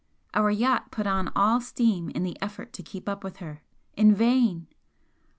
[0.33, 3.61] Our yacht put on all steam in the effort to keep up with her,
[3.93, 4.65] in vain!